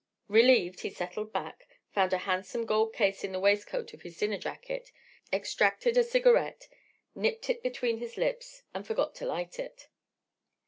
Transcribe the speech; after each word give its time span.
Relieved, 0.29 0.79
he 0.79 0.89
settled 0.89 1.31
back, 1.31 1.67
found 1.91 2.11
a 2.11 2.17
handsome 2.25 2.65
gold 2.65 2.91
case 2.91 3.23
in 3.23 3.31
the 3.33 3.39
waistcoat 3.39 3.93
of 3.93 4.01
his 4.01 4.17
dinner 4.17 4.39
jacket, 4.39 4.91
extracted 5.31 5.95
a 5.95 6.03
cigarette, 6.03 6.67
nipped 7.13 7.51
it 7.51 7.61
between 7.61 7.99
his 7.99 8.17
lips—and 8.17 8.87
forgot 8.87 9.13
to 9.13 9.27
light 9.27 9.59
it. 9.59 9.89